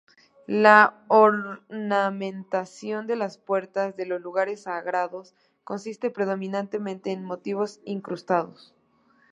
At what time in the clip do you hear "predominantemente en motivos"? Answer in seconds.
6.09-7.79